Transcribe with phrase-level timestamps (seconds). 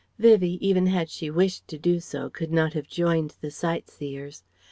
[0.17, 4.43] Vivie, even had she wished to do so, could not have joined the sight seers.